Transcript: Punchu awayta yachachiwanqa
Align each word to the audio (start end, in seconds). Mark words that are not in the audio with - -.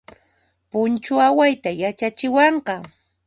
Punchu 0.71 1.13
awayta 1.27 1.69
yachachiwanqa 1.81 2.75